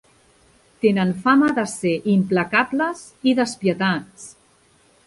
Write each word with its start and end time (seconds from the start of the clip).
Tenen 0.85 1.11
fama 1.27 1.49
de 1.59 1.65
ser 1.73 1.93
implacables 2.15 3.05
i 3.33 3.39
despietats. 3.43 4.29